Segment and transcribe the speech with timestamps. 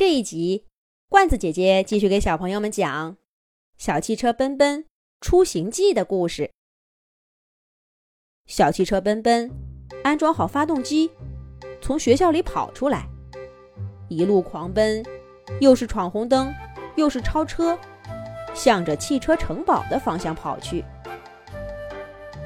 [0.00, 0.64] 这一集，
[1.10, 3.12] 罐子姐姐继续给小朋友们讲
[3.76, 4.86] 《小汽车奔奔
[5.20, 6.50] 出行记》的故事。
[8.46, 9.50] 小汽车奔奔
[10.02, 11.10] 安装好发动机，
[11.82, 13.06] 从学校里跑出来，
[14.08, 15.04] 一路狂奔，
[15.60, 16.50] 又是闯红灯，
[16.96, 17.78] 又是超车，
[18.54, 20.82] 向着汽车城堡的方向跑去。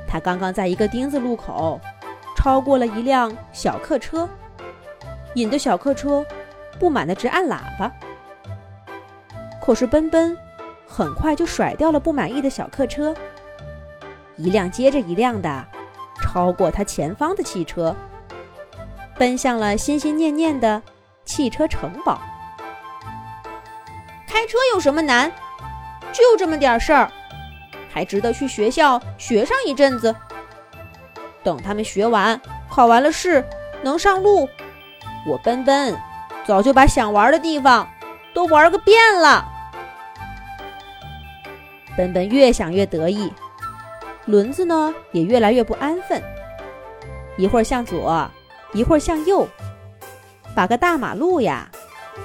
[0.08, 1.80] 他刚刚在一个丁字路口
[2.36, 4.28] 超过了一辆小客车，
[5.36, 6.26] 引得小客车。
[6.78, 7.90] 不满的直按喇叭，
[9.62, 10.36] 可是奔奔
[10.86, 13.14] 很快就甩掉了不满意的小客车，
[14.36, 15.64] 一辆接着一辆的
[16.20, 17.94] 超过他前方的汽车，
[19.16, 20.82] 奔向了心心念念的
[21.24, 22.20] 汽车城堡。
[24.26, 25.32] 开车有什么难？
[26.12, 27.10] 就这么点事儿，
[27.90, 30.14] 还值得去学校学上一阵子。
[31.42, 33.44] 等他们学完，考完了试，
[33.82, 34.48] 能上路，
[35.26, 35.96] 我奔奔。
[36.46, 37.88] 早就把想玩的地方
[38.34, 39.44] 都玩个遍了。
[41.96, 43.32] 奔奔越想越得意，
[44.26, 46.22] 轮子呢也越来越不安分，
[47.36, 48.28] 一会儿向左，
[48.72, 49.48] 一会儿向右，
[50.54, 51.70] 把个大马路呀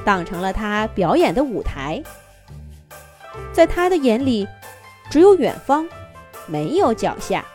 [0.04, 2.02] 当成了他表演的舞台。
[3.54, 4.48] 在他的眼里，
[5.10, 5.88] 只有远方，
[6.48, 7.46] 没有脚下。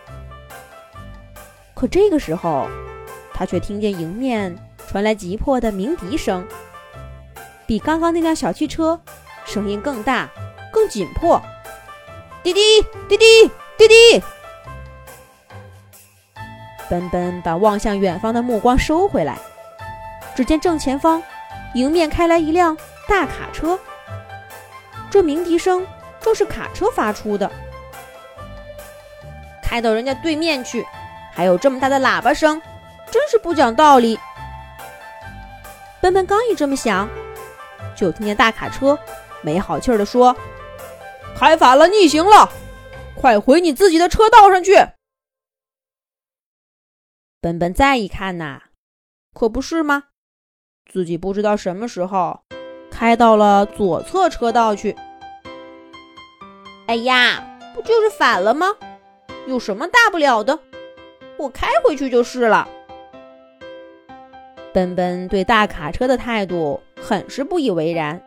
[1.74, 2.69] 可这个时候，
[3.33, 4.56] 他却听见迎面。
[4.88, 6.46] 传来急迫的鸣笛声，
[7.66, 9.00] 比刚刚那辆小汽车
[9.44, 10.28] 声音更大、
[10.72, 11.40] 更紧迫。
[12.42, 12.60] 滴滴
[13.08, 14.22] 滴滴滴滴！
[16.88, 19.38] 奔奔把望向远方的目光收回来，
[20.36, 21.22] 只见正前方
[21.74, 22.77] 迎面开来一辆
[23.08, 23.78] 大卡车。
[25.10, 25.86] 这鸣笛声
[26.20, 27.50] 正是卡车发出的。
[29.62, 30.86] 开到人家对面去，
[31.32, 32.60] 还有这么大的喇叭声，
[33.10, 34.18] 真是不讲道理。
[36.05, 37.08] 笨笨刚一这么想，
[37.97, 38.98] 就听见大卡车
[39.41, 40.36] 没好气儿地说
[41.34, 42.46] ：“开反了，逆行了，
[43.16, 44.74] 快回你自己的车道上去！”
[47.40, 48.64] 笨笨再一看呐，
[49.33, 50.08] 可不是吗？
[50.92, 52.42] 自己不知道什么时候
[52.90, 54.95] 开到了左侧车道去。
[56.86, 58.67] 哎呀，不就是反了吗？
[59.46, 60.61] 有什么大不了的？
[61.39, 62.68] 我开回去就是了。
[64.74, 68.20] 奔奔对大卡车的态度很是不以为然，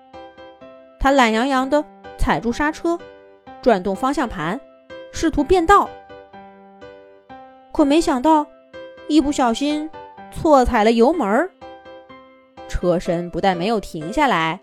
[0.98, 1.84] 他懒洋洋地
[2.18, 2.98] 踩住刹车，
[3.62, 4.58] 转动方向盘，
[5.12, 5.90] 试图变道。
[7.74, 8.48] 可没想到，
[9.10, 9.90] 一不小心
[10.32, 11.50] 错踩了油门，
[12.70, 14.62] 车身不但没有停下来，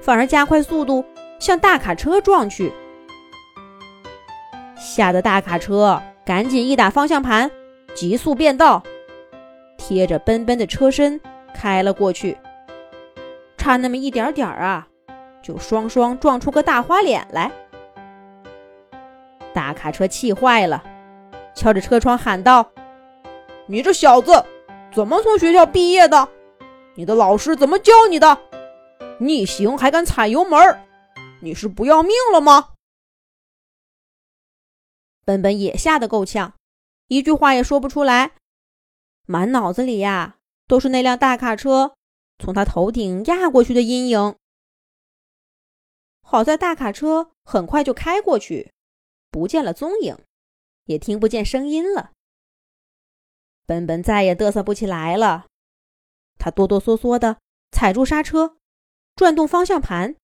[0.00, 1.04] 反而加快速度
[1.38, 2.72] 向大卡车撞去，
[4.76, 7.48] 吓得大卡车赶紧一打方向盘，
[7.94, 8.82] 急速变道。
[9.92, 11.20] 贴着奔奔的车身
[11.52, 12.34] 开了过去，
[13.58, 14.88] 差那么一点点儿啊，
[15.42, 17.52] 就双双撞出个大花脸来。
[19.52, 20.82] 大卡车气坏了，
[21.54, 22.66] 敲着车窗喊道
[23.68, 24.42] ：“你这小子，
[24.94, 26.26] 怎么从学校毕业的？
[26.94, 28.38] 你的老师怎么教你的？
[29.18, 30.58] 逆行还敢踩油门？
[31.40, 32.70] 你是不要命了吗？”
[35.26, 36.54] 奔奔也吓得够呛，
[37.08, 38.30] 一句话也说不出来。
[39.32, 41.96] 满脑子里呀，都是那辆大卡车
[42.38, 44.36] 从他头顶压过去的阴影。
[46.20, 48.74] 好在大卡车很快就开过去，
[49.30, 50.18] 不见了踪影，
[50.84, 52.12] 也听不见声音了。
[53.64, 55.46] 本本再也嘚瑟不起来了，
[56.38, 57.38] 他哆哆嗦嗦的
[57.70, 58.58] 踩住刹车，
[59.16, 60.14] 转动方向盘，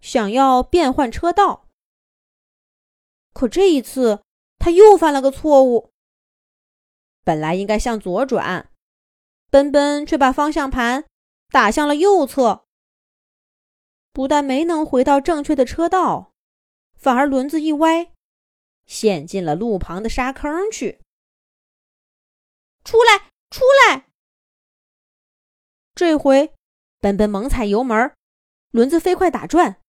[0.00, 1.66] 想要变换车道。
[3.32, 4.22] 可这一次，
[4.60, 5.91] 他又犯了个错误。
[7.24, 8.70] 本来应该向左转，
[9.50, 11.04] 奔奔却把方向盘
[11.50, 12.64] 打向了右侧，
[14.12, 16.32] 不但没能回到正确的车道，
[16.96, 18.12] 反而轮子一歪，
[18.86, 21.00] 陷进了路旁的沙坑去。
[22.84, 24.08] 出来，出来！
[25.94, 26.52] 这回
[26.98, 28.12] 奔奔猛踩油门，
[28.70, 29.80] 轮子飞快打转，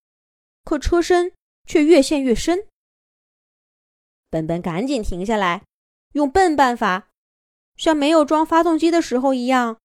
[0.62, 1.34] 可车身
[1.64, 2.68] 却越陷越深。
[4.30, 5.64] 奔奔赶紧停下来，
[6.12, 7.10] 用笨办法。
[7.76, 9.80] 像没有装发动机的时候一样，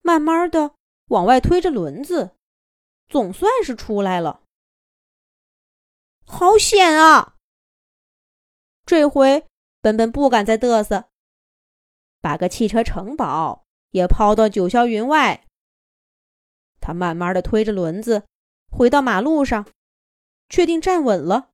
[0.00, 0.74] 慢慢的
[1.06, 2.36] 往外推着轮子，
[3.08, 4.42] 总算是出来了。
[6.24, 7.36] 好险啊！
[8.84, 9.46] 这回
[9.80, 11.08] 本本不敢再嘚瑟，
[12.20, 15.46] 把个汽车城堡也抛到九霄云外。
[16.80, 18.24] 他慢慢的推着轮子
[18.70, 19.66] 回到马路上，
[20.48, 21.50] 确定站稳了，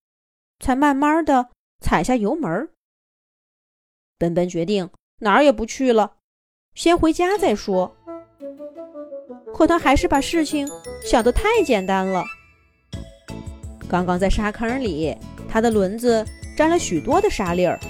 [0.59, 2.73] 才慢慢的踩下油门。
[4.17, 4.91] 本本决定。
[5.21, 6.13] 哪儿也不去了，
[6.75, 7.95] 先回家再说。
[9.53, 10.69] 可他还是把事情
[11.05, 12.23] 想得太简单了。
[13.89, 15.17] 刚刚在沙坑里，
[15.49, 16.25] 他的轮子
[16.57, 17.81] 沾了许多的沙粒儿。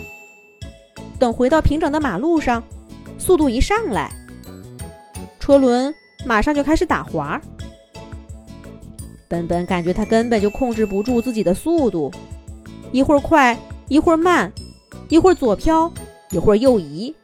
[1.19, 2.63] 等回到平整的马路上，
[3.19, 4.11] 速度一上来，
[5.39, 5.95] 车轮
[6.25, 7.39] 马上就开始打滑。
[9.27, 12.11] 笨笨感觉他根本就控制不住自己的速度，
[12.93, 13.59] 一会儿快，
[13.89, 14.51] 一会儿慢，
[15.11, 15.93] 一会儿左飘，
[16.31, 17.15] 一会儿右移，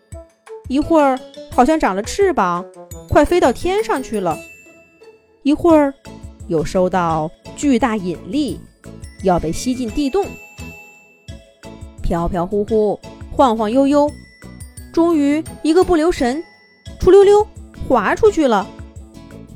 [0.68, 1.18] 一会儿
[1.50, 2.64] 好像长了翅膀，
[3.08, 4.36] 快飞到天上去了；
[5.42, 5.92] 一会儿
[6.48, 8.58] 又受到巨大引力，
[9.22, 10.26] 要被吸进地洞，
[12.02, 12.98] 飘飘忽忽，
[13.30, 14.10] 晃晃悠悠，
[14.92, 16.42] 终于一个不留神，
[16.98, 17.46] 出溜溜
[17.86, 18.66] 滑出去了，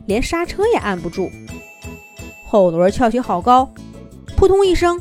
[0.06, 1.30] 连刹车也按不住。
[2.46, 3.70] 后轮翘起好高，
[4.36, 5.00] 扑通一声，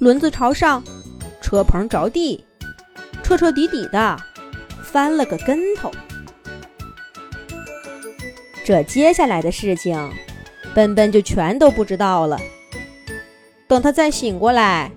[0.00, 0.82] 轮子朝上，
[1.40, 2.44] 车棚着地，
[3.32, 4.14] 彻彻底底的
[4.82, 5.90] 翻了个跟头。
[8.62, 9.98] 这接下来的事情，
[10.74, 12.38] 笨笨就全都不知道了。
[13.66, 14.92] 等他再醒过来，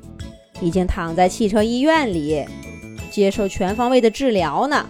[0.59, 2.45] 已经躺在汽车医院里，
[3.09, 4.85] 接受全方位的治疗呢。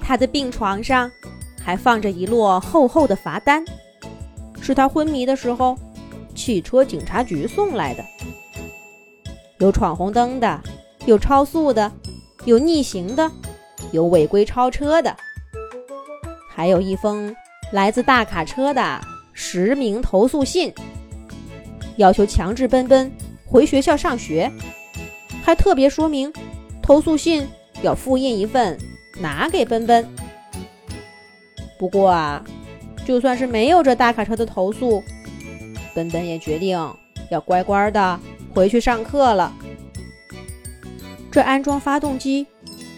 [0.00, 1.10] 他的病床上
[1.60, 3.64] 还放着一摞厚厚的罚单。
[4.60, 5.76] 是他昏迷的时候，
[6.36, 8.04] 汽车警察局送来的。
[9.58, 10.60] 有闯红灯的，
[11.06, 11.90] 有超速的，
[12.44, 13.30] 有逆行的，
[13.92, 15.16] 有违规超车的，
[16.50, 17.34] 还有一封
[17.72, 19.00] 来自大卡车的
[19.32, 20.74] 实名投诉信，
[21.96, 23.10] 要求强制奔奔
[23.46, 24.52] 回学校上学，
[25.42, 26.30] 还特别说明
[26.82, 27.48] 投诉信
[27.80, 28.76] 要复印一份
[29.20, 30.06] 拿给奔奔。
[31.78, 32.44] 不过啊。
[33.04, 35.00] 就算是没有这大卡车的投诉，
[35.94, 36.70] 奔奔也决定
[37.30, 38.18] 要乖乖的
[38.52, 39.54] 回去上课了。
[41.36, 42.46] 这安装发动机、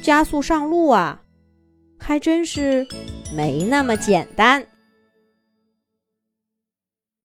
[0.00, 1.20] 加速上路啊，
[1.98, 2.86] 还真是
[3.34, 4.64] 没那么简单。